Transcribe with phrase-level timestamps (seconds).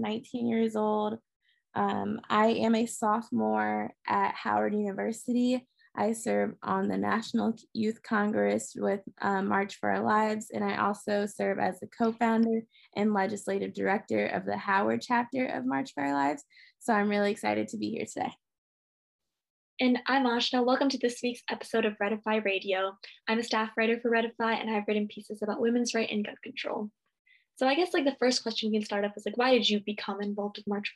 [0.00, 1.18] 19 years old.
[1.74, 5.66] Um, I am a sophomore at Howard University.
[5.96, 10.76] I serve on the National Youth Congress with um, March for Our Lives, and I
[10.76, 12.62] also serve as the co founder
[12.96, 16.44] and legislative director of the Howard chapter of March for Our Lives.
[16.78, 18.32] So I'm really excited to be here today.
[19.80, 20.64] And I'm Ashna.
[20.64, 22.96] Welcome to this week's episode of Redefy Radio.
[23.28, 26.34] I'm a staff writer for Redefy, and I've written pieces about women's right and gun
[26.42, 26.90] control.
[27.58, 29.68] So I guess like the first question we can start off is like, why did
[29.68, 30.94] you become involved with March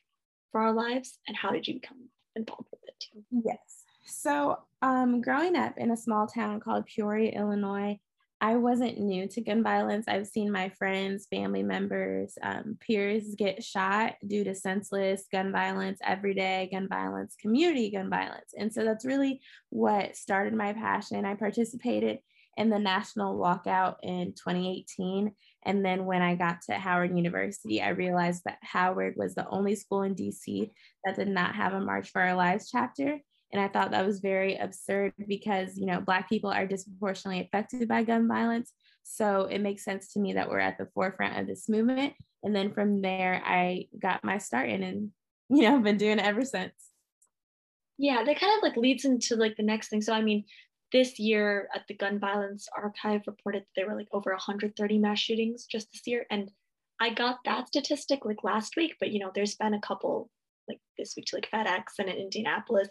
[0.53, 3.25] for Our Lives, and how did you become involved with it too?
[3.45, 3.85] Yes.
[4.05, 7.99] So, um, growing up in a small town called Peoria, Illinois,
[8.41, 10.07] I wasn't new to gun violence.
[10.09, 16.01] I've seen my friends, family members, um, peers get shot due to senseless gun violence,
[16.05, 18.53] everyday gun violence, community gun violence.
[18.57, 19.41] And so that's really
[19.71, 21.25] what started my passion.
[21.25, 22.19] I participated
[22.57, 25.33] in the national walkout in 2018.
[25.65, 29.75] And then when I got to Howard University, I realized that Howard was the only
[29.75, 30.71] school in DC
[31.05, 33.19] that did not have a March for Our Lives chapter.
[33.53, 37.87] And I thought that was very absurd because, you know, Black people are disproportionately affected
[37.87, 38.73] by gun violence.
[39.03, 42.15] So it makes sense to me that we're at the forefront of this movement.
[42.43, 45.11] And then from there, I got my start in and,
[45.51, 46.73] you know, been doing it ever since.
[47.99, 50.03] Yeah, that kind of like leads into like the next thing.
[50.03, 50.45] So, I mean,
[50.93, 55.19] this year at the Gun Violence Archive reported that there were like over 130 mass
[55.19, 56.27] shootings just this year.
[56.31, 56.51] And
[57.01, 60.31] I got that statistic like last week, but you know, there's been a couple
[60.69, 62.89] like this week to like FedEx and in Indianapolis.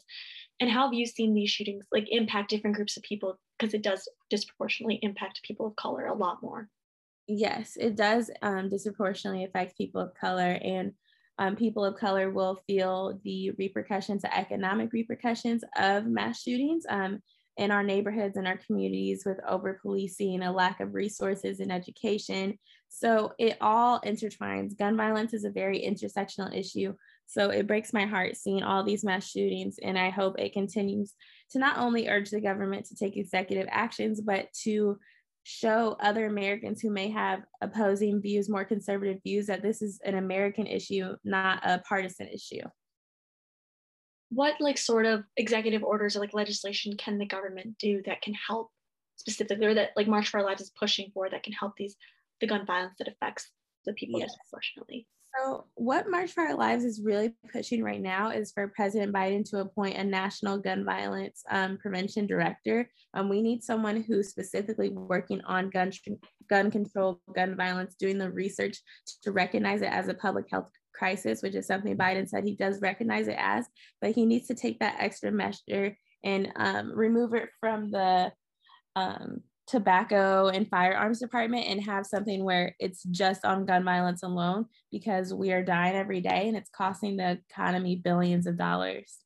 [0.59, 3.39] And how have you seen these shootings like impact different groups of people?
[3.57, 6.67] Because it does disproportionately impact people of color a lot more.
[7.27, 10.91] Yes, it does um, disproportionately affect people of color, and
[11.37, 16.83] um, people of color will feel the repercussions, the economic repercussions of mass shootings.
[16.89, 17.21] Um,
[17.61, 22.57] in our neighborhoods and our communities with over policing, a lack of resources and education.
[22.89, 24.77] So it all intertwines.
[24.77, 26.93] Gun violence is a very intersectional issue
[27.27, 29.77] so it breaks my heart seeing all these mass shootings.
[29.81, 31.13] And I hope it continues
[31.51, 34.97] to not only urge the government to take executive actions, but to
[35.43, 40.15] show other Americans who may have opposing views, more conservative views, that this is an
[40.15, 42.63] American issue, not a partisan issue.
[44.31, 48.33] What like sort of executive orders or like legislation can the government do that can
[48.33, 48.69] help
[49.17, 51.95] specifically or that like March for Our Lives is pushing for that can help these
[52.39, 53.49] the gun violence that affects
[53.85, 54.29] the people yes.
[54.29, 55.07] disproportionately?
[55.37, 59.49] So, what March for Our Lives is really pushing right now is for President Biden
[59.49, 62.89] to appoint a national gun violence um, prevention director.
[63.13, 65.91] Um, we need someone who's specifically working on gun,
[66.49, 68.77] gun control, gun violence, doing the research
[69.23, 72.81] to recognize it as a public health crisis, which is something Biden said he does
[72.81, 73.65] recognize it as,
[74.01, 78.31] but he needs to take that extra measure and um, remove it from the
[78.95, 84.65] um, tobacco and firearms department and have something where it's just on gun violence alone
[84.91, 89.19] because we are dying every day and it's costing the economy billions of dollars.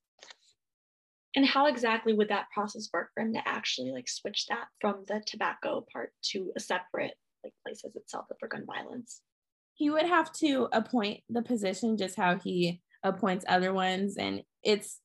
[1.35, 5.03] And how exactly would that process work for him to actually like switch that from
[5.07, 9.21] the tobacco part to a separate like places itself for gun violence?
[9.75, 14.99] He would have to appoint the position just how he appoints other ones and it's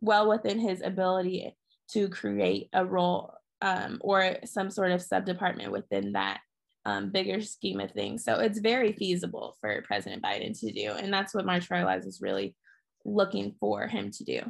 [0.00, 1.56] well within his ability
[1.92, 3.32] to create a role
[3.62, 6.40] um, or some sort of sub department within that
[6.84, 8.24] um, bigger scheme of things.
[8.24, 10.92] So it's very feasible for President Biden to do.
[10.92, 12.54] And that's what March for Lives is really
[13.04, 14.40] looking for him to do.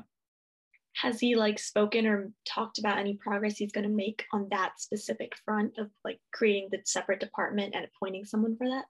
[0.96, 4.72] Has he like spoken or talked about any progress he's going to make on that
[4.78, 8.84] specific front of like creating the separate department and appointing someone for that?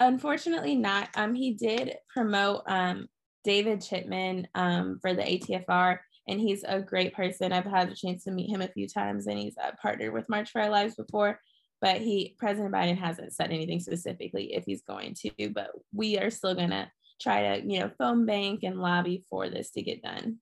[0.00, 1.08] Unfortunately, not.
[1.14, 3.06] Um, he did promote um,
[3.44, 5.98] David Chipman um, for the ATFR
[6.28, 7.52] and he's a great person.
[7.52, 10.28] I've had the chance to meet him a few times, and he's a partner with
[10.28, 11.40] March for Our Lives before.
[11.80, 15.50] But he, President Biden, hasn't said anything specifically if he's going to.
[15.50, 16.90] But we are still gonna
[17.20, 20.38] try to, you know, phone bank and lobby for this to get done.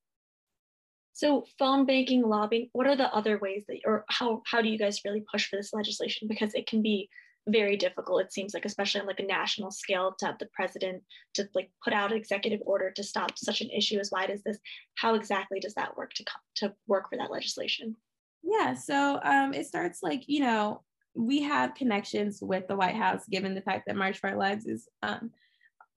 [1.12, 4.78] So phone banking, lobbying, what are the other ways that, or how how do you
[4.78, 6.28] guys really push for this legislation?
[6.28, 7.10] Because it can be
[7.48, 11.02] very difficult it seems like especially on like a national scale to have the president
[11.34, 14.42] to like put out an executive order to stop such an issue as wide as
[14.42, 14.58] this.
[14.96, 16.24] How exactly does that work to
[16.56, 17.96] to work for that legislation?
[18.42, 20.82] Yeah so um, it starts like you know
[21.14, 24.66] we have connections with the white house given the fact that march for our lives
[24.66, 25.30] is um,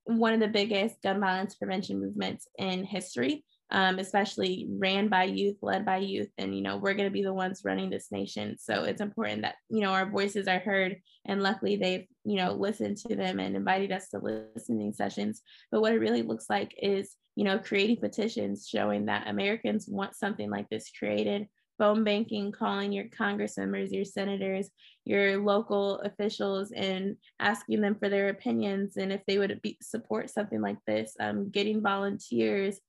[0.05, 5.57] one of the biggest gun violence prevention movements in history um, especially ran by youth,
[5.61, 6.29] led by youth.
[6.37, 8.57] And, you know, we're going to be the ones running this nation.
[8.57, 10.97] So it's important that, you know, our voices are heard.
[11.25, 15.41] And luckily they've, you know, listened to them and invited us to listening sessions.
[15.71, 20.15] But what it really looks like is, you know, creating petitions showing that Americans want
[20.15, 21.47] something like this created
[21.77, 24.69] phone banking, calling your Congress members, your senators,
[25.05, 30.29] your local officials, and asking them for their opinions and if they would be, support
[30.29, 31.15] something like this.
[31.19, 32.79] Um, getting volunteers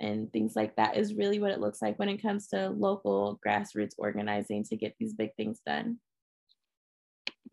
[0.00, 3.40] and things like that is really what it looks like when it comes to local
[3.46, 5.98] grassroots organizing to get these big things done.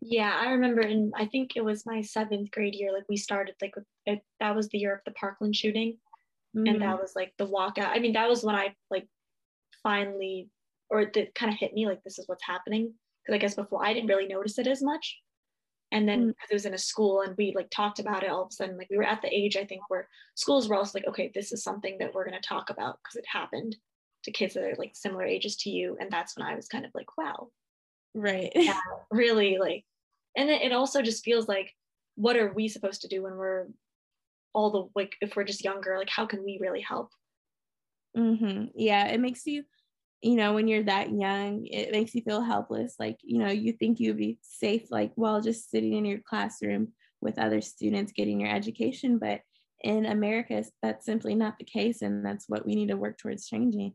[0.00, 3.54] Yeah, I remember and I think it was my seventh grade year, like we started
[3.62, 3.74] like
[4.06, 5.98] it, that was the year of the Parkland shooting.
[6.56, 6.66] Mm-hmm.
[6.66, 7.88] And that was like the walkout.
[7.88, 9.08] I mean, that was when I like
[9.82, 10.48] finally
[10.90, 12.92] or it kind of hit me like this is what's happening.
[13.24, 15.18] Because I guess before I didn't really notice it as much.
[15.94, 16.52] And then because mm-hmm.
[16.52, 18.76] it was in a school and we like talked about it all of a sudden,
[18.76, 21.52] like we were at the age I think where schools were also like, okay, this
[21.52, 23.76] is something that we're gonna talk about because it happened
[24.24, 25.96] to kids that are like similar ages to you.
[26.00, 27.48] And that's when I was kind of like, wow.
[28.14, 28.52] Right.
[28.54, 28.78] Yeah,
[29.10, 29.84] really like
[30.36, 31.72] and it also just feels like
[32.16, 33.66] what are we supposed to do when we're
[34.52, 37.10] all the like if we're just younger like how can we really help
[38.16, 38.66] mm-hmm.
[38.74, 39.64] yeah it makes you
[40.24, 43.72] you know when you're that young it makes you feel helpless like you know you
[43.72, 46.88] think you'd be safe like while just sitting in your classroom
[47.20, 49.40] with other students getting your education but
[49.82, 53.46] in america that's simply not the case and that's what we need to work towards
[53.46, 53.92] changing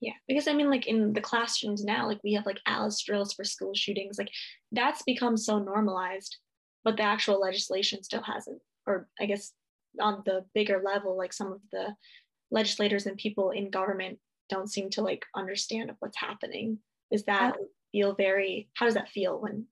[0.00, 3.32] yeah, because I mean, like in the classrooms now, like we have like ALICE drills
[3.32, 4.30] for school shootings, like
[4.70, 6.36] that's become so normalized,
[6.84, 8.60] but the actual legislation still hasn't.
[8.86, 9.50] Or I guess
[10.00, 11.96] on the bigger level, like some of the
[12.52, 16.78] legislators and people in government don't seem to like understand of what's happening.
[17.10, 17.56] Is that
[17.92, 18.68] feel very?
[18.74, 19.66] How does that feel when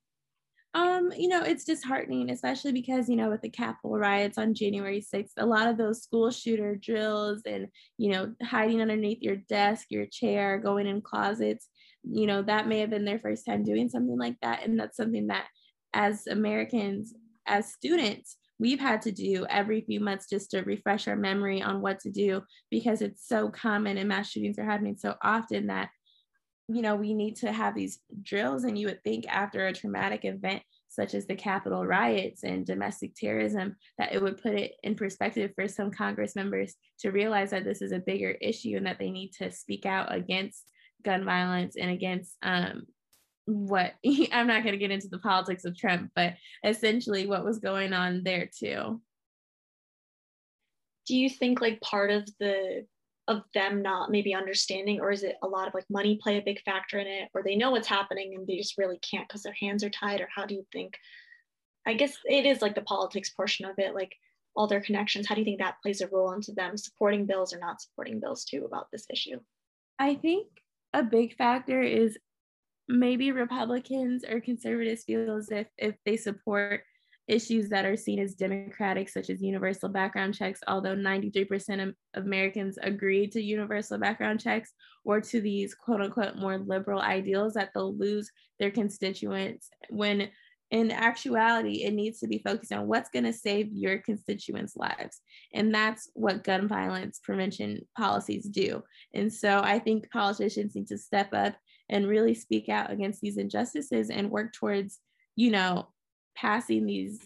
[0.76, 5.00] um, you know, it's disheartening, especially because, you know, with the Capitol riots on January
[5.00, 9.86] 6th, a lot of those school shooter drills and, you know, hiding underneath your desk,
[9.88, 11.68] your chair, going in closets,
[12.02, 14.64] you know, that may have been their first time doing something like that.
[14.64, 15.46] And that's something that
[15.94, 17.14] as Americans,
[17.46, 21.80] as students, we've had to do every few months just to refresh our memory on
[21.80, 25.90] what to do because it's so common and mass shootings are happening so often that
[26.68, 28.64] you know, we need to have these drills.
[28.64, 33.14] And you would think after a traumatic event such as the Capitol riots and domestic
[33.14, 37.64] terrorism, that it would put it in perspective for some Congress members to realize that
[37.64, 40.64] this is a bigger issue and that they need to speak out against
[41.04, 42.86] gun violence and against um,
[43.46, 43.94] what
[44.32, 46.34] I'm not going to get into the politics of Trump, but
[46.64, 49.00] essentially what was going on there too.
[51.06, 52.86] Do you think like part of the
[53.28, 56.42] of them not maybe understanding or is it a lot of like money play a
[56.42, 59.42] big factor in it or they know what's happening and they just really can't because
[59.42, 60.94] their hands are tied or how do you think
[61.86, 64.14] i guess it is like the politics portion of it like
[64.54, 67.52] all their connections how do you think that plays a role into them supporting bills
[67.52, 69.40] or not supporting bills too about this issue
[69.98, 70.46] i think
[70.92, 72.16] a big factor is
[72.88, 76.82] maybe republicans or conservatives feel as if if they support
[77.28, 82.78] issues that are seen as democratic, such as universal background checks, although 93% of Americans
[82.82, 84.72] agree to universal background checks
[85.04, 90.28] or to these quote unquote more liberal ideals, that they'll lose their constituents when
[90.72, 95.20] in actuality, it needs to be focused on what's going to save your constituents' lives.
[95.54, 98.82] And that's what gun violence prevention policies do.
[99.14, 101.54] And so I think politicians need to step up
[101.88, 104.98] and really speak out against these injustices and work towards,
[105.36, 105.88] you know,
[106.36, 107.20] passing these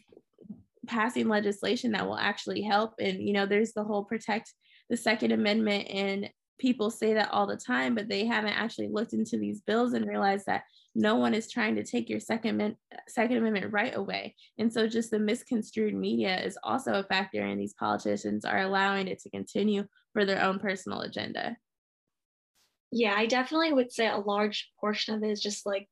[0.86, 2.94] passing legislation that will actually help.
[2.98, 4.52] And you know there's the whole protect
[4.88, 9.14] the second amendment and people say that all the time but they haven't actually looked
[9.14, 10.64] into these bills and realized that
[10.94, 12.76] no one is trying to take your second,
[13.08, 14.34] second amendment right away.
[14.58, 19.06] And so just the misconstrued media is also a factor and these politicians are allowing
[19.06, 21.56] it to continue for their own personal agenda
[22.90, 25.88] yeah i definitely would say a large portion of it is just like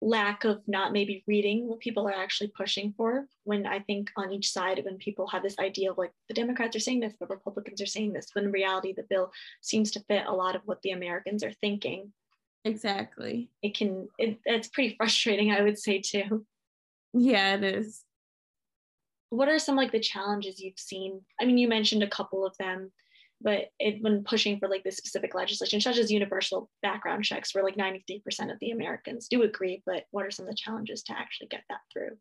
[0.00, 4.32] lack of not maybe reading what people are actually pushing for when i think on
[4.32, 7.26] each side when people have this idea of like the democrats are saying this the
[7.26, 10.62] republicans are saying this when in reality the bill seems to fit a lot of
[10.66, 12.12] what the americans are thinking.
[12.66, 13.50] Exactly.
[13.62, 16.46] It can it, it's pretty frustrating i would say too.
[17.12, 18.02] Yeah it is.
[19.30, 21.22] What are some like the challenges you've seen?
[21.40, 22.92] I mean you mentioned a couple of them
[23.40, 27.64] but it, when pushing for like this specific legislation, such as universal background checks, where
[27.64, 28.22] like 93%
[28.52, 31.62] of the Americans do agree, but what are some of the challenges to actually get
[31.68, 32.16] that through?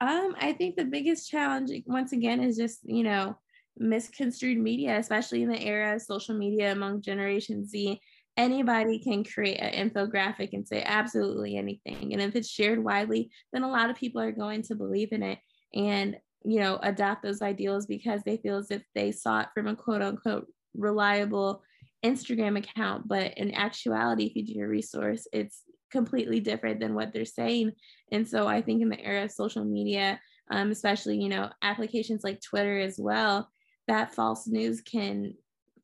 [0.00, 3.36] Um, I think the biggest challenge, once again, is just, you know,
[3.76, 8.00] misconstrued media, especially in the era of social media among Generation Z.
[8.36, 12.12] Anybody can create an infographic and say absolutely anything.
[12.12, 15.24] And if it's shared widely, then a lot of people are going to believe in
[15.24, 15.38] it.
[15.74, 19.66] And you know, adopt those ideals because they feel as if they saw it from
[19.66, 21.62] a quote unquote reliable
[22.04, 23.08] Instagram account.
[23.08, 27.72] But in actuality, if you do your resource, it's completely different than what they're saying.
[28.12, 32.24] And so I think in the era of social media, um, especially, you know, applications
[32.24, 33.50] like Twitter as well,
[33.86, 35.34] that false news can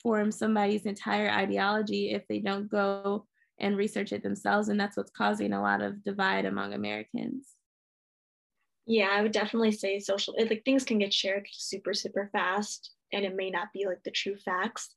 [0.03, 3.27] form somebody's entire ideology if they don't go
[3.59, 4.69] and research it themselves.
[4.69, 7.55] And that's what's causing a lot of divide among Americans.
[8.87, 12.91] Yeah, I would definitely say social, it, like things can get shared super, super fast
[13.13, 14.91] and it may not be like the true facts.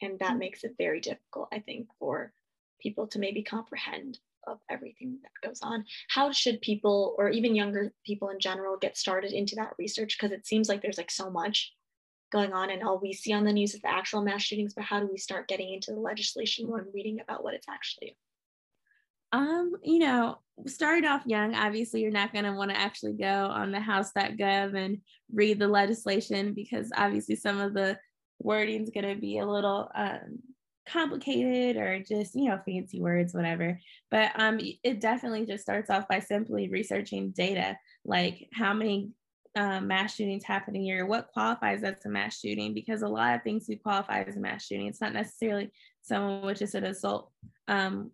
[0.00, 0.38] And that mm-hmm.
[0.38, 2.32] makes it very difficult, I think, for
[2.80, 5.84] people to maybe comprehend of everything that goes on.
[6.08, 10.16] How should people, or even younger people in general, get started into that research?
[10.18, 11.74] Because it seems like there's like so much
[12.30, 14.74] going on, and all we see on the news is the actual mass shootings.
[14.74, 17.68] But how do we start getting into the legislation more and reading about what it's
[17.68, 18.16] actually?
[19.32, 23.46] Um, you know, starting off young, obviously you're not going to want to actually go
[23.46, 24.98] on the house.gov and
[25.32, 27.98] read the legislation because obviously some of the
[28.40, 30.38] wording is going to be a little um,
[30.88, 33.78] complicated or just you know fancy words whatever.
[34.10, 39.10] But um it definitely just starts off by simply researching data like how many
[39.56, 43.34] um, mass shootings happen a year what qualifies as a mass shooting because a lot
[43.34, 44.86] of things do qualify as a mass shooting.
[44.86, 45.70] It's not necessarily
[46.02, 47.30] someone with just an assault
[47.66, 48.10] um,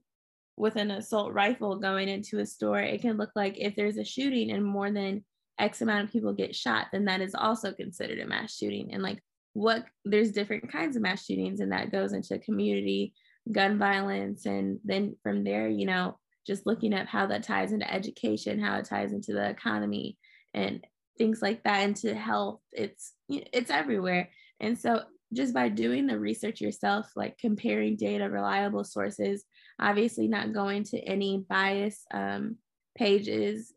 [0.57, 4.05] with an assault rifle going into a store it can look like if there's a
[4.05, 5.25] shooting and more than
[5.59, 8.93] x amount of people get shot then that is also considered a mass shooting.
[8.93, 9.21] And like
[9.53, 13.15] what there's different kinds of mass shootings and that goes into community
[13.53, 17.93] gun violence and then from there you know just looking at how that ties into
[17.93, 20.17] education how it ties into the economy
[20.55, 20.85] and
[21.19, 22.61] things like that into health.
[22.73, 24.31] It's it's everywhere.
[24.61, 25.03] And so
[25.35, 29.45] just by doing the research yourself like comparing data reliable sources
[29.81, 32.57] obviously not going to any bias um,
[32.97, 33.73] pages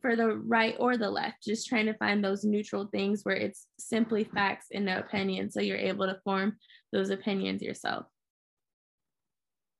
[0.00, 3.66] for the right or the left, just trying to find those neutral things where it's
[3.78, 5.50] simply facts and no opinion.
[5.50, 6.56] So you're able to form
[6.92, 8.06] those opinions yourself.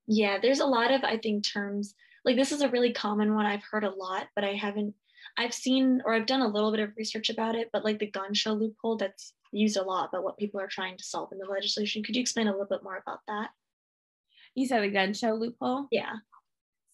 [0.06, 1.94] Yeah, there's a lot of, I think, terms
[2.25, 4.94] like this is a really common one I've heard a lot, but I haven't,
[5.37, 8.10] I've seen or I've done a little bit of research about it, but like the
[8.10, 11.38] gun show loophole that's used a lot about what people are trying to solve in
[11.38, 12.02] the legislation.
[12.02, 13.50] Could you explain a little bit more about that?
[14.55, 15.87] You said the gun show loophole?
[15.90, 16.14] Yeah.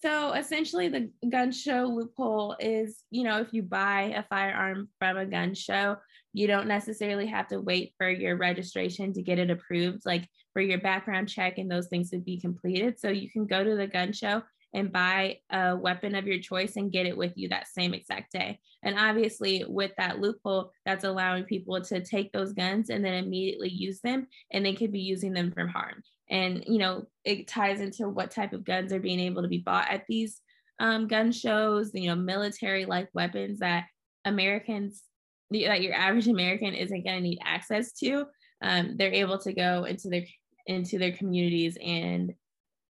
[0.03, 5.17] So essentially, the gun show loophole is you know, if you buy a firearm from
[5.17, 5.97] a gun show,
[6.35, 10.61] you don't necessarily have to wait for your registration to get it approved, like for
[10.61, 12.99] your background check and those things to be completed.
[12.99, 14.43] So you can go to the gun show
[14.75, 18.33] and buy a weapon of your choice and get it with you that same exact
[18.33, 18.59] day.
[18.83, 23.71] And obviously, with that loophole, that's allowing people to take those guns and then immediately
[23.71, 27.81] use them, and they could be using them for harm and you know it ties
[27.81, 30.41] into what type of guns are being able to be bought at these
[30.81, 33.85] um, gun shows you know military like weapons that
[34.25, 35.03] americans
[35.51, 38.27] that your average american isn't going to need access to
[38.63, 40.25] um, they're able to go into their
[40.67, 42.33] into their communities and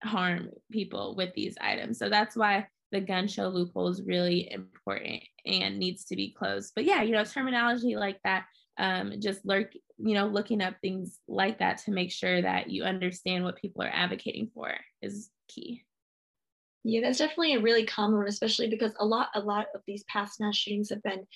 [0.02, 5.22] harm people with these items so that's why the gun show loophole is really important
[5.44, 8.44] and needs to be closed but yeah you know terminology like that
[8.78, 12.84] um, just lurk, you know, looking up things like that to make sure that you
[12.84, 15.84] understand what people are advocating for is key.
[16.84, 20.04] Yeah, that's definitely a really common one, especially because a lot, a lot of these
[20.04, 21.26] past mass shootings have been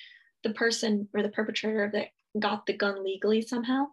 [0.44, 3.86] the person or the perpetrator that got the gun legally somehow,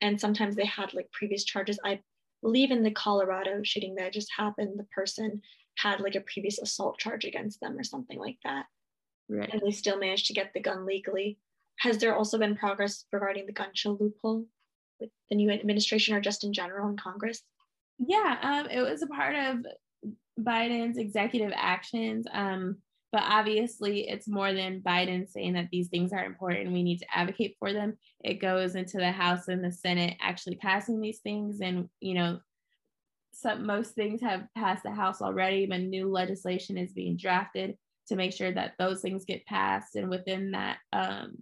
[0.00, 1.78] and sometimes they had like previous charges.
[1.84, 2.00] I
[2.42, 5.40] believe in the Colorado shooting that just happened, the person
[5.78, 8.66] had like a previous assault charge against them or something like that,
[9.28, 9.48] right.
[9.52, 11.38] and they still managed to get the gun legally
[11.82, 14.46] has there also been progress regarding the gun show loophole
[15.00, 17.42] with the new administration or just in general in Congress?
[17.98, 19.66] Yeah, um, it was a part of
[20.40, 22.26] Biden's executive actions.
[22.32, 22.78] Um,
[23.12, 27.14] but obviously, it's more than Biden saying that these things are important we need to
[27.14, 27.98] advocate for them.
[28.24, 31.60] It goes into the House and the Senate actually passing these things.
[31.60, 32.40] And, you know,
[33.32, 37.76] some, most things have passed the House already, but new legislation is being drafted
[38.08, 39.94] to make sure that those things get passed.
[39.94, 41.36] And within that, um,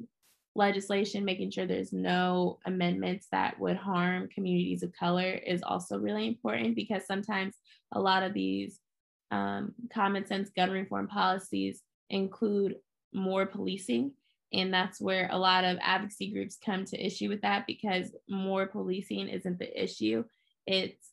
[0.57, 6.27] legislation, making sure there's no amendments that would harm communities of color is also really
[6.27, 7.55] important because sometimes
[7.93, 8.81] a lot of these
[9.31, 12.77] um, common sense gun reform policies include
[13.13, 14.13] more policing.
[14.53, 18.67] And that's where a lot of advocacy groups come to issue with that because more
[18.67, 20.25] policing isn't the issue.
[20.67, 21.11] It's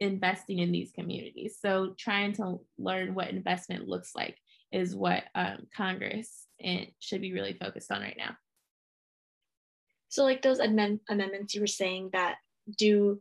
[0.00, 1.58] investing in these communities.
[1.60, 4.36] So trying to learn what investment looks like
[4.72, 8.36] is what um, Congress and should be really focused on right now.
[10.08, 12.36] So like those amend- amendments you were saying that
[12.76, 13.20] do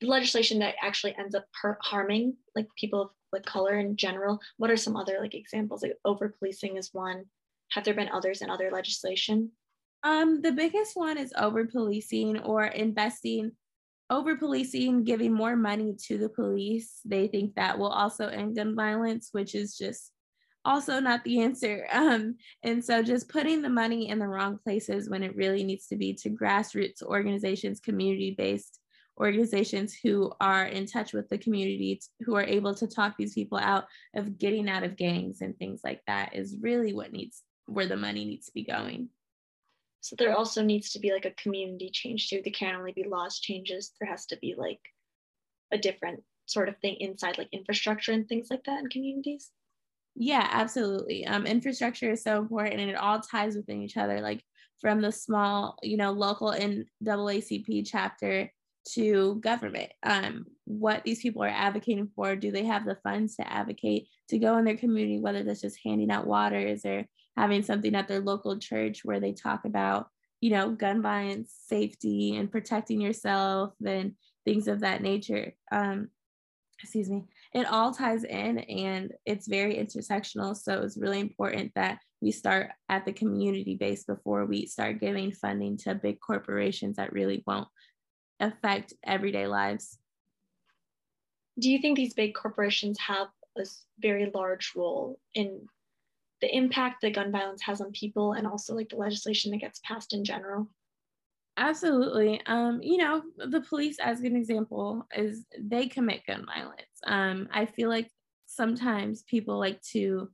[0.00, 1.44] legislation that actually ends up
[1.80, 4.40] harming like people of like color in general.
[4.56, 5.82] What are some other like examples?
[5.82, 7.24] Like over policing is one.
[7.72, 9.50] Have there been others in other legislation?
[10.02, 13.52] Um, the biggest one is over policing or investing
[14.10, 17.00] over policing, giving more money to the police.
[17.04, 20.12] They think that will also end gun violence, which is just
[20.64, 21.86] also not the answer.
[21.92, 25.86] Um, and so just putting the money in the wrong places when it really needs
[25.88, 28.78] to be to grassroots organizations, community based
[29.18, 33.58] organizations who are in touch with the community who are able to talk these people
[33.58, 37.86] out of getting out of gangs and things like that is really what needs where
[37.86, 39.08] the money needs to be going.
[40.00, 42.40] So there also needs to be like a community change too.
[42.42, 43.92] There can't only be laws changes.
[44.00, 44.80] There has to be like
[45.70, 49.50] a different sort of thing inside like infrastructure and things like that in communities.
[50.14, 51.26] Yeah absolutely.
[51.26, 54.20] Um, infrastructure is so important and it all ties within each other.
[54.20, 54.42] Like
[54.80, 58.50] from the small you know local naacp chapter
[58.90, 59.92] to government.
[60.02, 64.38] Um, what these people are advocating for do they have the funds to advocate to
[64.38, 68.20] go in their community whether that's just handing out waters or having something at their
[68.20, 70.08] local church where they talk about
[70.40, 75.54] you know gun violence safety and protecting yourself and things of that nature?
[75.70, 76.08] Um,
[76.82, 77.24] excuse me.
[77.54, 80.56] It all ties in and it's very intersectional.
[80.56, 85.32] So it's really important that we start at the community base before we start giving
[85.32, 87.68] funding to big corporations that really won't
[88.42, 89.98] affect everyday lives.
[91.58, 93.64] Do you think these big corporations have a
[93.98, 95.66] very large role in
[96.40, 99.80] the impact that gun violence has on people and also like the legislation that gets
[99.84, 100.68] passed in general?
[101.56, 102.40] Absolutely.
[102.46, 106.80] Um, you know, the police, as an example, is they commit gun violence.
[107.06, 108.10] Um, I feel like
[108.46, 110.30] sometimes people like to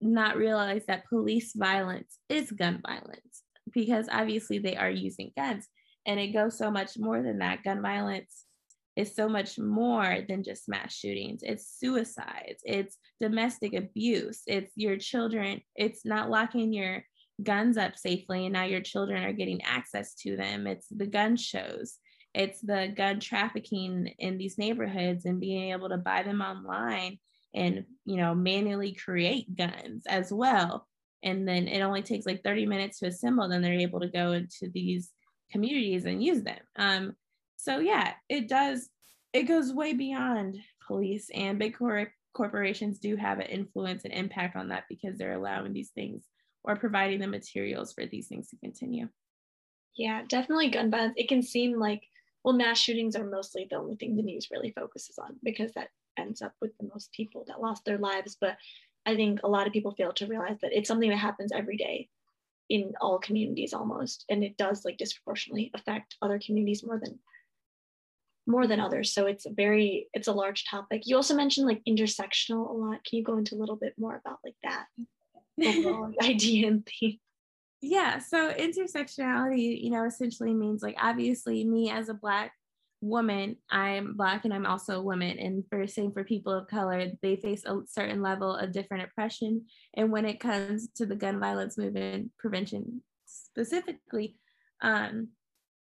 [0.00, 3.42] not realize that police violence is gun violence
[3.72, 5.68] because obviously they are using guns.
[6.06, 7.62] And it goes so much more than that.
[7.62, 8.44] Gun violence
[8.96, 11.42] is so much more than just mass shootings.
[11.42, 17.04] It's suicides, it's domestic abuse, it's your children, it's not locking your
[17.42, 20.66] guns up safely and now your children are getting access to them.
[20.66, 21.98] It's the gun shows.
[22.34, 27.18] It's the gun trafficking in these neighborhoods and being able to buy them online
[27.54, 30.86] and you know manually create guns as well
[31.22, 34.32] and then it only takes like 30 minutes to assemble then they're able to go
[34.32, 35.10] into these
[35.50, 36.60] communities and use them.
[36.76, 37.16] Um,
[37.56, 38.88] so yeah, it does.
[39.32, 44.56] It goes way beyond police, and big cor- corporations do have an influence and impact
[44.56, 46.24] on that because they're allowing these things
[46.64, 49.08] or providing the materials for these things to continue.
[49.96, 51.14] Yeah, definitely gun violence.
[51.16, 52.02] It can seem like
[52.44, 55.88] well, mass shootings are mostly the only thing the news really focuses on because that
[56.18, 58.36] ends up with the most people that lost their lives.
[58.40, 58.56] But
[59.04, 61.76] I think a lot of people fail to realize that it's something that happens every
[61.76, 62.08] day
[62.70, 67.18] in all communities almost and it does like disproportionately affect other communities more than
[68.46, 69.12] more than others.
[69.12, 71.02] So it's a very it's a large topic.
[71.04, 73.04] You also mentioned like intersectional a lot.
[73.04, 74.86] Can you go into a little bit more about like that
[75.64, 77.18] overall idea and theme?
[77.82, 82.52] Yeah so intersectionality you know essentially means like obviously me as a black
[83.00, 85.38] woman, I'm Black and I'm also a woman.
[85.38, 89.66] And for same for people of color, they face a certain level of different oppression.
[89.94, 94.36] And when it comes to the gun violence movement prevention specifically,
[94.82, 95.28] um,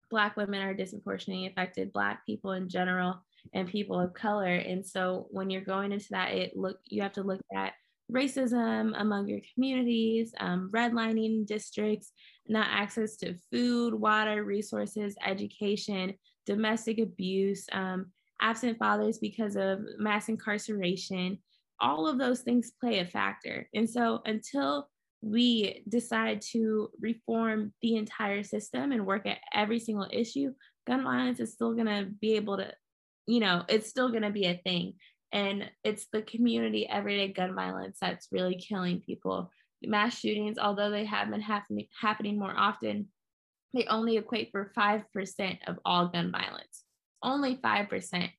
[0.09, 3.23] Black women are disproportionately affected, Black people in general,
[3.53, 4.53] and people of color.
[4.53, 7.73] And so when you're going into that, it look you have to look at
[8.11, 12.11] racism among your communities, um, redlining districts,
[12.47, 16.13] not access to food, water, resources, education,
[16.45, 18.07] domestic abuse, um,
[18.41, 21.37] absent fathers because of mass incarceration,
[21.79, 23.67] all of those things play a factor.
[23.73, 24.87] And so until
[25.21, 30.53] we decide to reform the entire system and work at every single issue,
[30.85, 32.71] gun violence is still going to be able to,
[33.25, 34.93] you know, it's still going to be a thing.
[35.31, 39.49] And it's the community everyday gun violence that's really killing people.
[39.81, 43.07] Mass shootings, although they have been happening, happening more often,
[43.73, 46.83] they only equate for 5% of all gun violence.
[47.21, 48.29] Only 5%.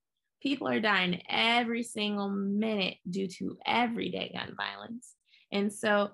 [0.43, 5.15] People are dying every single minute due to everyday gun violence.
[5.51, 6.11] And so,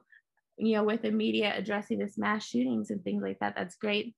[0.57, 4.15] you know, with the media addressing this mass shootings and things like that, that's great.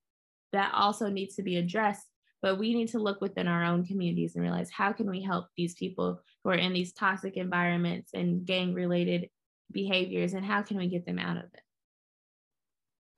[0.52, 2.06] That also needs to be addressed.
[2.42, 5.46] But we need to look within our own communities and realize how can we help
[5.56, 9.30] these people who are in these toxic environments and gang related
[9.70, 11.60] behaviors and how can we get them out of it?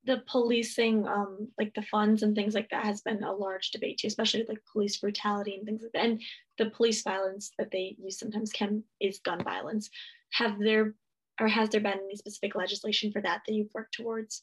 [0.07, 3.99] The policing, um, like the funds and things like that, has been a large debate
[3.99, 6.05] too, especially with like police brutality and things like that.
[6.05, 6.23] And
[6.59, 9.90] the police violence that they use sometimes can is gun violence.
[10.33, 10.95] Have there
[11.40, 14.43] or has there been any specific legislation for that that you've worked towards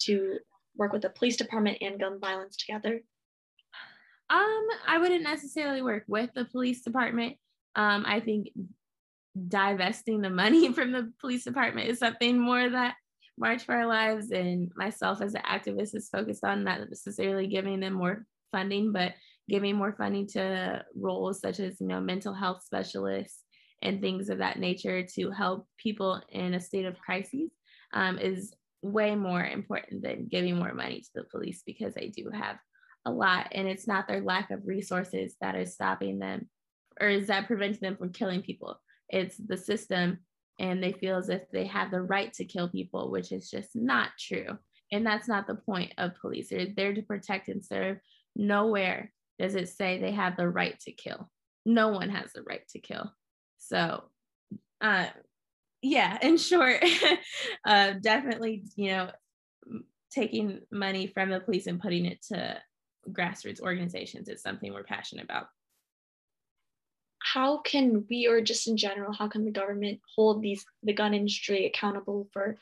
[0.00, 0.38] to
[0.76, 3.02] work with the police department and gun violence together?
[4.30, 7.36] Um, I wouldn't necessarily work with the police department.
[7.74, 8.48] Um, I think
[9.48, 12.94] divesting the money from the police department is something more that
[13.40, 17.80] March for Our Lives and myself as an activist is focused on not necessarily giving
[17.80, 19.14] them more funding, but
[19.48, 23.42] giving more funding to roles such as, you know, mental health specialists
[23.80, 27.50] and things of that nature to help people in a state of crisis
[27.94, 32.30] um, is way more important than giving more money to the police because they do
[32.32, 32.56] have
[33.06, 33.48] a lot.
[33.52, 36.46] And it's not their lack of resources that is stopping them
[37.00, 38.78] or is that preventing them from killing people.
[39.08, 40.18] It's the system
[40.60, 43.74] and they feel as if they have the right to kill people, which is just
[43.74, 44.58] not true.
[44.92, 46.50] And that's not the point of police.
[46.50, 47.96] They're there to protect and serve.
[48.36, 51.30] Nowhere does it say they have the right to kill.
[51.64, 53.10] No one has the right to kill.
[53.56, 54.04] So,
[54.82, 55.06] uh,
[55.80, 56.84] yeah, in short,
[57.64, 59.10] uh, definitely, you know,
[60.12, 62.58] taking money from the police and putting it to
[63.10, 65.46] grassroots organizations is something we're passionate about
[67.22, 71.14] how can we or just in general how can the government hold these the gun
[71.14, 72.56] industry accountable for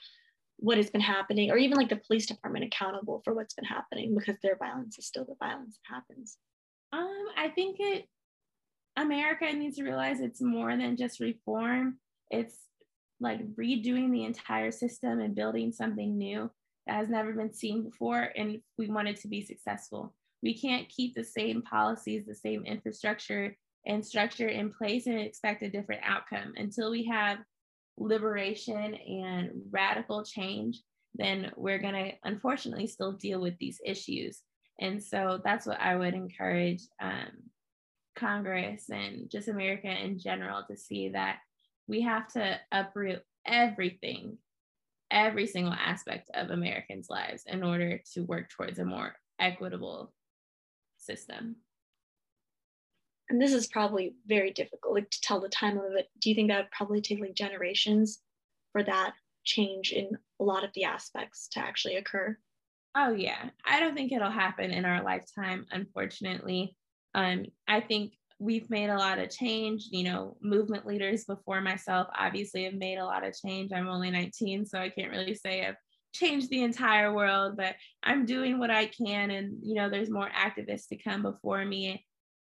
[0.59, 4.15] what has been happening or even like the police department accountable for what's been happening
[4.15, 6.37] because their violence is still the violence that happens?
[6.93, 8.09] Um i think it
[8.97, 11.99] america needs to realize it's more than just reform.
[12.31, 12.57] It's
[13.21, 16.51] like redoing the entire system and building something new
[16.87, 20.15] that has never been seen before and we want it to be successful.
[20.43, 23.57] We can't keep the same policies the same infrastructure
[23.89, 26.53] and structure in place and expect a different outcome.
[26.57, 27.39] Until we have
[27.99, 30.81] liberation and radical change
[31.15, 34.43] then we're going to unfortunately still deal with these issues.
[34.81, 37.31] And so that's what i would encourage um,
[38.17, 41.39] congress and just america in general to see that
[41.87, 44.39] we have to uproot everything
[45.11, 50.13] every single aspect of americans lives in order to work towards a more equitable
[50.97, 51.57] system
[53.31, 56.09] and this is probably very difficult like to tell the time of it.
[56.21, 58.21] Do you think that would probably take like generations
[58.73, 59.15] for that
[59.45, 60.11] change in
[60.41, 62.37] a lot of the aspects to actually occur?
[62.95, 63.51] Oh yeah.
[63.65, 66.77] I don't think it'll happen in our lifetime unfortunately.
[67.15, 72.07] Um, i think we've made a lot of change you know movement leaders before myself
[72.17, 73.73] obviously have made a lot of change.
[73.73, 75.77] I'm only 19 so i can't really say i've
[76.13, 80.29] changed the entire world but i'm doing what i can and you know there's more
[80.31, 82.05] activists to come before me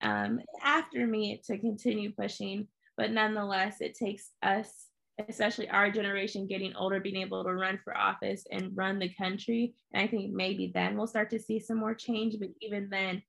[0.02, 2.68] um, after me to continue pushing.
[2.96, 4.86] But nonetheless, it takes us,
[5.28, 9.74] especially our generation, getting older, being able to run for office and run the country.
[9.92, 12.36] And I think maybe then we'll start to see some more change.
[12.38, 13.22] But even then,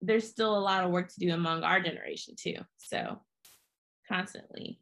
[0.00, 2.56] there's still a lot of work to do among our generation, too.
[2.78, 3.20] So
[4.08, 4.80] constantly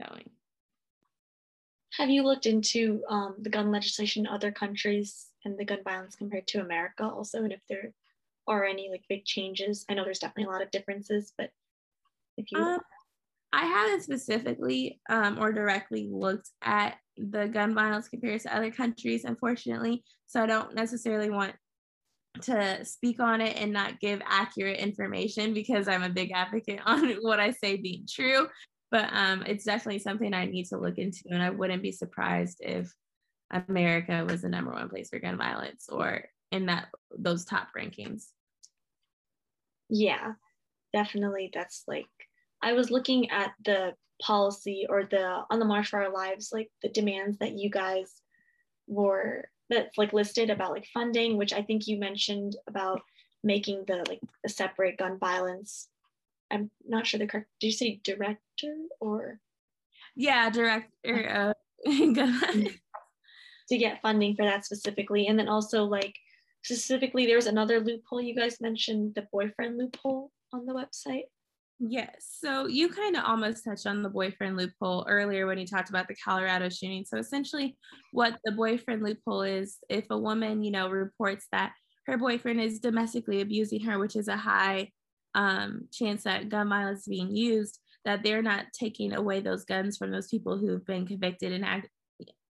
[0.00, 0.30] going.
[1.96, 6.14] Have you looked into um, the gun legislation in other countries and the gun violence
[6.14, 7.42] compared to America also?
[7.42, 7.92] And if there
[8.48, 9.84] are any like big changes?
[9.88, 11.50] I know there's definitely a lot of differences, but
[12.36, 12.80] if you um,
[13.52, 19.24] I haven't specifically um, or directly looked at the gun violence compared to other countries,
[19.24, 20.04] unfortunately.
[20.26, 21.54] So I don't necessarily want
[22.42, 27.10] to speak on it and not give accurate information because I'm a big advocate on
[27.22, 28.48] what I say being true.
[28.90, 32.58] But um, it's definitely something I need to look into, and I wouldn't be surprised
[32.60, 32.90] if
[33.50, 38.28] America was the number one place for gun violence or in that those top rankings
[39.88, 40.32] yeah
[40.92, 41.50] definitely.
[41.52, 42.06] That's like
[42.62, 46.70] i was looking at the policy or the on the march for our lives like
[46.82, 48.20] the demands that you guys
[48.88, 53.00] were that's like listed about like funding which i think you mentioned about
[53.42, 55.88] making the like the separate gun violence.
[56.50, 59.40] I'm not sure the correct did you say director or?
[60.16, 61.54] Yeah director
[61.86, 61.86] uh,
[63.68, 65.26] to get funding for that specifically.
[65.26, 66.16] And then also like
[66.62, 68.20] specifically there's another loophole.
[68.20, 71.24] You guys mentioned the boyfriend loophole on the website.
[71.80, 72.38] Yes.
[72.40, 76.08] So you kind of almost touched on the boyfriend loophole earlier when you talked about
[76.08, 77.04] the colorado shooting.
[77.04, 77.76] So essentially
[78.12, 81.72] what the boyfriend loophole is if a woman you know reports that
[82.06, 84.90] her boyfriend is domestically abusing her which is a high
[85.34, 89.96] um, chance that gun violence is being used that they're not taking away those guns
[89.96, 91.86] from those people who've been convicted and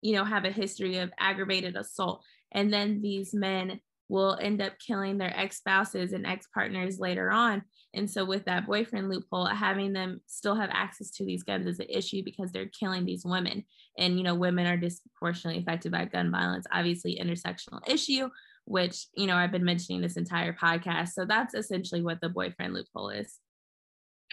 [0.02, 2.24] you know have a history of aggravated assault.
[2.52, 7.32] And then these men will end up killing their ex spouses and ex partners later
[7.32, 7.63] on.
[7.93, 11.80] And so, with that boyfriend loophole, having them still have access to these guns is
[11.80, 13.63] an issue because they're killing these women.
[13.98, 18.30] And, you know, women are disproportionately affected by gun violence, obviously, intersectional issue,
[18.65, 21.10] which, you know, I've been mentioning this entire podcast.
[21.10, 23.39] So, that's essentially what the boyfriend loophole is.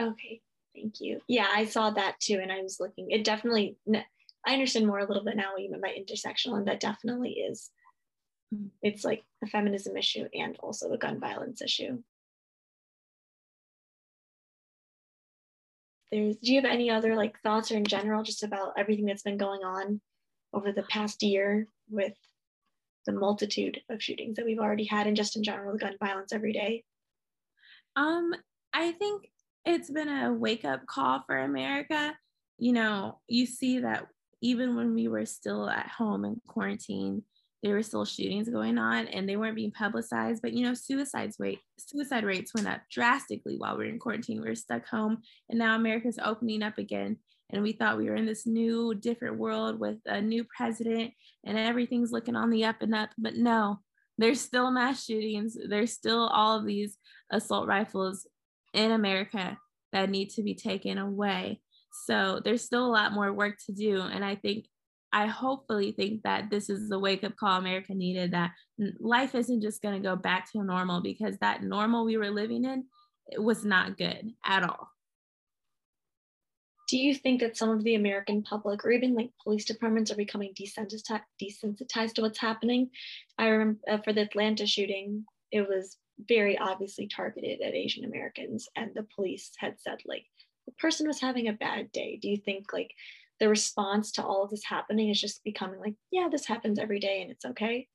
[0.00, 0.42] Okay.
[0.74, 1.20] Thank you.
[1.28, 2.40] Yeah, I saw that too.
[2.42, 3.76] And I was looking, it definitely,
[4.44, 7.30] I understand more a little bit now what you meant by intersectional, and that definitely
[7.30, 7.70] is
[8.82, 12.02] it's like a feminism issue and also a gun violence issue.
[16.10, 19.22] There's, do you have any other like thoughts or in general just about everything that's
[19.22, 20.00] been going on
[20.52, 22.14] over the past year with
[23.06, 26.32] the multitude of shootings that we've already had and just in general the gun violence
[26.32, 26.84] every day?
[27.96, 28.34] Um,
[28.72, 29.28] I think
[29.64, 32.14] it's been a wake up call for America.
[32.58, 34.06] You know, you see that
[34.40, 37.22] even when we were still at home in quarantine,
[37.64, 40.42] there were still shootings going on and they weren't being publicized.
[40.42, 44.42] But you know, suicides rate suicide rates went up drastically while we were in quarantine.
[44.42, 47.16] We were stuck home, and now America's opening up again.
[47.50, 51.12] And we thought we were in this new, different world with a new president,
[51.44, 53.10] and everything's looking on the up and up.
[53.16, 53.80] But no,
[54.18, 55.56] there's still mass shootings.
[55.68, 56.98] There's still all of these
[57.32, 58.26] assault rifles
[58.74, 59.56] in America
[59.92, 61.60] that need to be taken away.
[62.06, 64.00] So there's still a lot more work to do.
[64.00, 64.66] And I think,
[65.14, 68.50] I hopefully think that this is the wake up call America needed that
[68.98, 72.64] life isn't just going to go back to normal because that normal we were living
[72.64, 72.84] in
[73.38, 74.88] was not good at all.
[76.88, 80.16] Do you think that some of the American public or even like police departments are
[80.16, 82.90] becoming desensitized, desensitized to what's happening?
[83.38, 85.96] I remember uh, for the Atlanta shooting, it was
[86.28, 90.24] very obviously targeted at Asian Americans, and the police had said like
[90.66, 92.18] the person was having a bad day.
[92.20, 92.90] Do you think like
[93.40, 97.00] the response to all of this happening is just becoming like, yeah, this happens every
[97.00, 97.88] day and it's okay?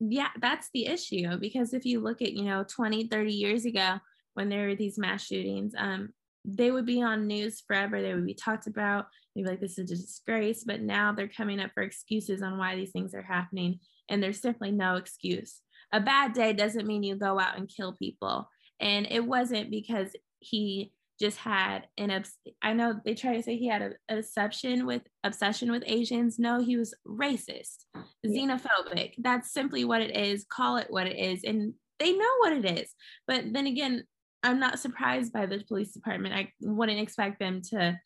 [0.00, 3.98] Yeah, that's the issue because if you look at, you know, 20, 30 years ago
[4.34, 6.10] when there were these mass shootings, um,
[6.44, 8.02] they would be on news forever.
[8.02, 9.06] They would be talked about.
[9.34, 10.64] They'd be like, this is a disgrace.
[10.64, 13.80] But now they're coming up for excuses on why these things are happening.
[14.08, 15.60] And there's simply no excuse.
[15.92, 18.48] A bad day doesn't mean you go out and kill people.
[18.80, 23.56] And it wasn't because he just had an obs- I know they try to say
[23.56, 26.38] he had an obsession with obsession with Asians.
[26.38, 27.84] No, he was racist,
[28.26, 29.14] xenophobic.
[29.18, 30.44] That's simply what it is.
[30.44, 32.90] Call it what it is, and they know what it is.
[33.26, 34.04] But then again,
[34.42, 36.34] I'm not surprised by the police department.
[36.34, 37.98] I wouldn't expect them to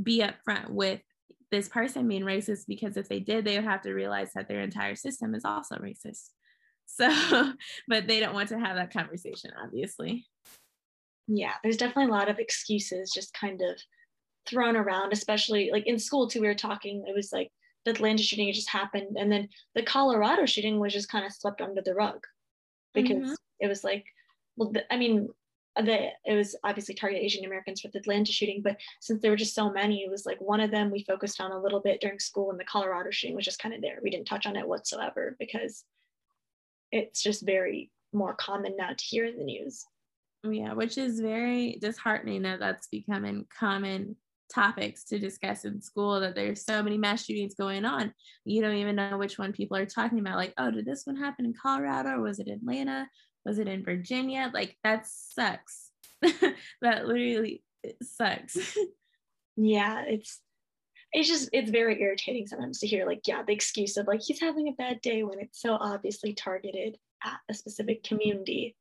[0.00, 1.00] be upfront with
[1.50, 4.60] this person being racist because if they did, they would have to realize that their
[4.60, 6.28] entire system is also racist.
[6.86, 7.08] So,
[7.88, 10.26] but they don't want to have that conversation, obviously
[11.28, 13.78] yeah there's definitely a lot of excuses just kind of
[14.48, 17.50] thrown around especially like in school too we were talking it was like
[17.84, 21.60] the atlanta shooting just happened and then the colorado shooting was just kind of swept
[21.60, 22.18] under the rug
[22.94, 23.34] because mm-hmm.
[23.60, 24.04] it was like
[24.56, 25.28] well the, i mean
[25.76, 29.36] the it was obviously targeted asian americans with the atlanta shooting but since there were
[29.36, 32.00] just so many it was like one of them we focused on a little bit
[32.00, 34.56] during school and the colorado shooting was just kind of there we didn't touch on
[34.56, 35.84] it whatsoever because
[36.90, 39.84] it's just very more common now to hear in the news
[40.44, 44.16] Oh, yeah, which is very disheartening that that's becoming common
[44.52, 48.12] topics to discuss in school that there's so many mass shootings going on.
[48.44, 50.36] You don't even know which one people are talking about.
[50.36, 52.10] Like, oh, did this one happen in Colorado?
[52.10, 53.08] Or was it Atlanta?
[53.44, 54.50] Was it in Virginia?
[54.54, 55.90] Like, that sucks.
[56.82, 57.62] that literally
[58.02, 58.56] sucks.
[59.56, 60.40] yeah, it's
[61.12, 64.40] it's just it's very irritating sometimes to hear like yeah the excuse of like he's
[64.40, 68.76] having a bad day when it's so obviously targeted at a specific community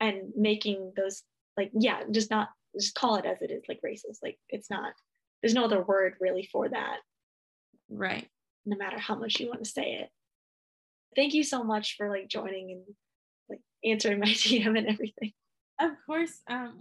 [0.00, 1.22] and making those
[1.56, 4.18] like yeah just not just call it as it is like racist.
[4.22, 4.92] Like it's not
[5.42, 6.98] there's no other word really for that.
[7.88, 8.28] Right.
[8.66, 10.08] No matter how much you want to say it.
[11.16, 12.82] Thank you so much for like joining and
[13.48, 15.32] like answering my dm and everything.
[15.80, 16.74] Of course um